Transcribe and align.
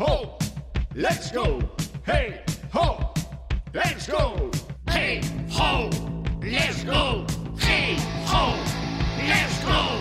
ho, 0.00 0.38
let's 0.94 1.30
go. 1.30 1.58
Hey, 2.06 2.40
ho, 2.72 3.12
let's 3.74 4.08
go. 4.08 4.50
Hey, 4.88 5.20
ho, 5.52 5.90
let's 6.40 6.82
go. 6.84 7.26
Hey, 7.58 7.96
ho, 8.24 8.56
let's 9.28 9.60
go. 9.62 10.00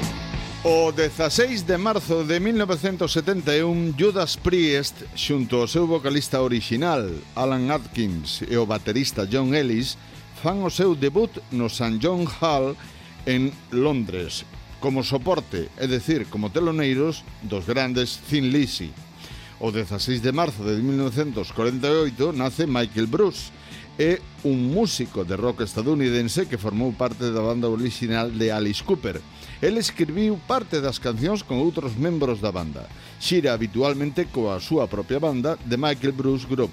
O 0.63 0.91
16 0.91 1.67
de 1.67 1.77
marzo 1.77 2.23
de 2.23 2.39
1971, 2.39 3.93
Judas 3.97 4.37
Priest, 4.37 5.03
xunto 5.15 5.57
ao 5.57 5.67
seu 5.67 5.85
vocalista 5.85 6.41
original, 6.41 7.03
Alan 7.35 7.69
Atkins, 7.71 8.41
e 8.47 8.55
o 8.55 8.65
baterista 8.65 9.27
John 9.27 9.53
Ellis, 9.53 9.97
fan 10.41 10.63
o 10.63 10.69
seu 10.69 10.95
debut 10.95 11.31
no 11.51 11.67
St. 11.67 11.99
John 11.99 12.23
Hall 12.39 12.75
en 13.25 13.51
Londres, 13.71 14.45
como 14.79 15.03
soporte, 15.03 15.67
é 15.77 15.87
decir, 15.87 16.27
como 16.27 16.51
teloneiros 16.51 17.23
dos 17.43 17.65
grandes 17.65 18.19
Thin 18.29 18.47
Lizzy. 18.51 18.91
O 19.59 19.73
16 19.73 20.23
de 20.23 20.31
marzo 20.31 20.63
de 20.63 20.79
1948 20.81 22.31
nace 22.31 22.63
Michael 22.65 23.07
Bruce, 23.07 23.51
é 23.99 24.23
un 24.47 24.71
músico 24.71 25.27
de 25.27 25.35
rock 25.35 25.67
estadounidense 25.67 26.47
que 26.47 26.55
formou 26.55 26.95
parte 26.95 27.27
da 27.27 27.43
banda 27.43 27.67
original 27.67 28.31
de 28.31 28.55
Alice 28.55 28.79
Cooper. 28.79 29.19
El 29.59 29.75
escribiu 29.75 30.39
parte 30.47 30.79
das 30.79 30.95
cancións 30.95 31.43
con 31.43 31.59
outros 31.59 31.99
membros 31.99 32.39
da 32.39 32.55
banda. 32.55 32.87
Xira 33.19 33.51
habitualmente 33.51 34.31
coa 34.31 34.63
súa 34.63 34.87
propia 34.87 35.19
banda, 35.19 35.59
The 35.67 35.75
Michael 35.75 36.15
Bruce 36.15 36.47
Group. 36.47 36.71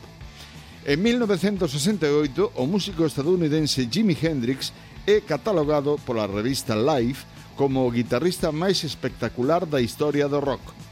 En 0.87 1.03
1968, 1.03 2.55
o 2.55 2.65
músico 2.71 3.03
estadounidense 3.03 3.91
Jimi 3.91 4.15
Hendrix 4.15 4.71
é 5.03 5.19
catalogado 5.19 5.99
pola 6.07 6.31
revista 6.31 6.79
Life 6.79 7.27
como 7.59 7.83
o 7.83 7.91
guitarrista 7.91 8.55
máis 8.55 8.87
espectacular 8.87 9.67
da 9.67 9.83
historia 9.83 10.31
do 10.31 10.39
rock. 10.39 10.86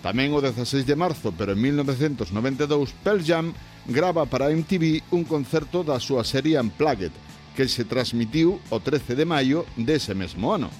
Tamén 0.00 0.32
o 0.32 0.40
16 0.40 0.88
de 0.88 0.96
marzo, 0.96 1.28
pero 1.36 1.52
en 1.52 1.60
1992, 1.60 2.96
Pearl 3.04 3.20
Jam 3.20 3.52
grava 3.84 4.24
para 4.24 4.48
MTV 4.48 5.12
un 5.12 5.28
concerto 5.28 5.84
da 5.84 6.00
súa 6.00 6.24
serie 6.24 6.56
Unplugged, 6.56 7.12
que 7.52 7.68
se 7.68 7.84
transmitiu 7.84 8.56
o 8.72 8.80
13 8.80 9.12
de 9.12 9.28
maio 9.28 9.68
dese 9.76 10.16
mesmo 10.16 10.56
ano. 10.56 10.72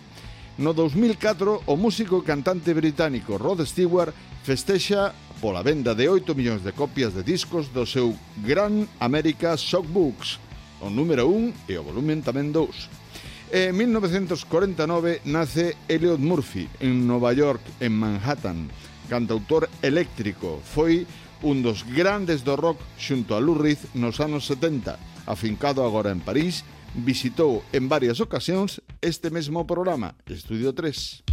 No 0.57 0.73
2004, 0.73 1.69
o 1.69 1.75
músico 1.77 2.21
e 2.21 2.27
cantante 2.27 2.73
británico 2.73 3.37
Rod 3.37 3.61
Stewart 3.69 4.17
festexa 4.41 5.13
pola 5.41 5.61
venda 5.61 5.93
de 5.93 6.09
8 6.09 6.33
millóns 6.33 6.65
de 6.65 6.73
copias 6.73 7.13
de 7.13 7.21
discos 7.21 7.69
do 7.73 7.85
seu 7.85 8.17
Gran 8.41 8.89
America 9.01 9.53
Shockbooks, 9.57 10.41
o 10.81 10.89
número 10.89 11.29
1 11.29 11.69
e 11.69 11.77
o 11.77 11.85
volumen 11.85 12.25
tamén 12.25 12.53
2. 12.53 13.53
En 13.53 13.77
1949 13.77 15.25
nace 15.29 15.77
Elliot 15.89 16.21
Murphy 16.21 16.69
en 16.81 17.05
Nova 17.05 17.33
York, 17.33 17.61
en 17.81 17.93
Manhattan, 17.97 18.71
cantautor 19.11 19.67
eléctrico, 19.83 20.63
foi 20.63 21.03
un 21.43 21.67
dos 21.67 21.83
grandes 21.83 22.47
do 22.47 22.55
rock 22.55 22.79
xunto 22.95 23.35
a 23.35 23.43
Lou 23.43 23.59
Reed 23.59 23.91
nos 23.99 24.23
anos 24.23 24.47
70. 24.47 24.95
Afincado 25.27 25.83
agora 25.83 26.15
en 26.15 26.23
París, 26.23 26.63
visitou 26.95 27.67
en 27.75 27.91
varias 27.91 28.23
ocasións 28.23 28.79
este 29.03 29.35
mesmo 29.35 29.67
programa, 29.67 30.15
Estudio 30.31 30.71
3. 30.71 31.30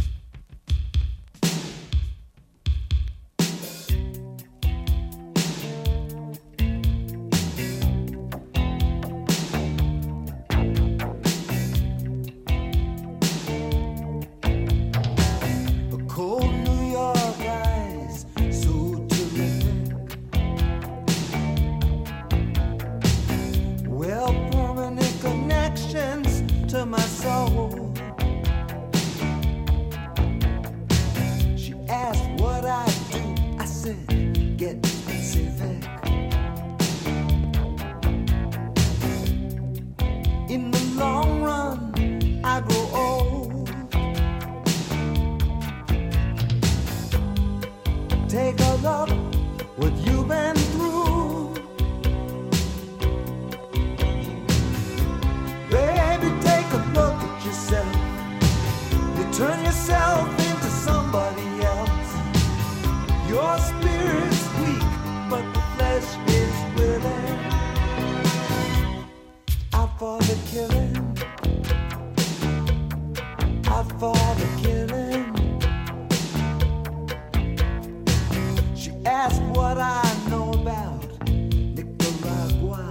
ask 79.28 79.42
what 79.58 79.76
I 79.78 80.02
know 80.30 80.52
about 80.52 81.28
Nicaragua. 81.28 82.82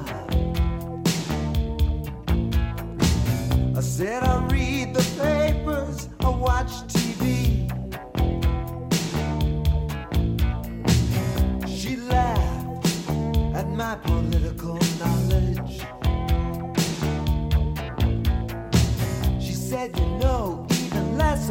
I 3.75 3.81
said 3.81 4.21
I 4.23 4.45
read 4.45 4.93
the 4.93 5.05
papers, 5.23 6.09
I 6.19 6.29
watch 6.29 6.73
TV. 6.95 7.25
She 11.77 11.95
laughed 11.95 12.87
at 13.55 13.67
my 13.69 13.95
political 14.09 14.77
knowledge. 15.01 15.75
She 19.43 19.53
said, 19.53 19.97
You 19.97 20.09
know, 20.23 20.67
even 20.69 21.17
less 21.17 21.49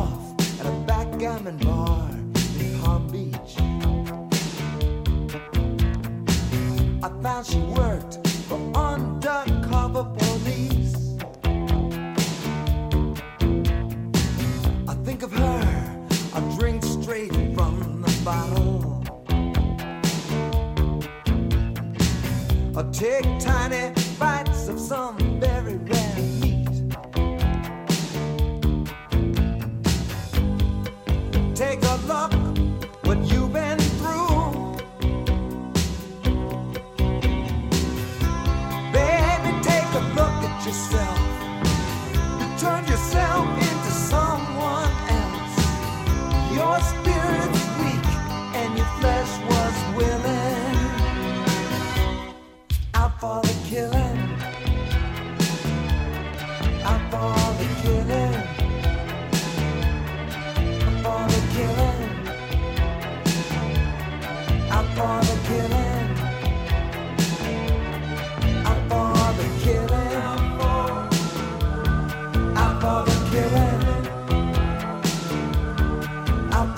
off 0.00 0.60
at 0.60 0.66
a 0.66 0.74
backgammon 0.86 1.56
bar 1.58 2.08
in 2.60 2.80
Palm 2.80 3.06
Beach. 3.12 3.52
I 7.02 7.08
found 7.22 7.46
she 7.46 7.58
worked 7.80 8.14
for 8.48 8.60
undercover 8.74 10.04
police. 10.20 10.96
I 14.92 14.94
think 15.06 15.22
of 15.22 15.32
her, 15.32 15.62
I 16.36 16.40
drink 16.58 16.82
straight 16.82 17.34
from 17.54 18.02
the 18.04 18.12
bottle. 18.24 19.04
I 22.78 22.82
take 22.92 23.26
tiny 23.38 23.99
yourself. 40.70 41.19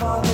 follow. 0.03 0.32